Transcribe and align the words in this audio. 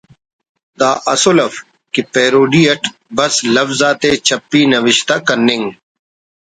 دا 0.79 0.91
اسُل 1.13 1.37
اف 1.45 1.55
کہ 1.93 2.01
parody 2.13 2.63
it 2.71 2.83
بس 3.15 3.33
لوز 3.53 3.81
آتے 3.89 4.11
چپی 4.27 4.61
نوشتہ 4.71 5.15
کننگ 5.27 5.67